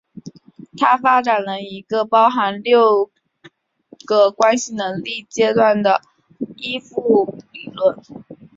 [0.77, 3.11] 他发展了一种包含有六
[4.07, 6.01] 个关系能力阶段的
[6.57, 7.99] 依附理论。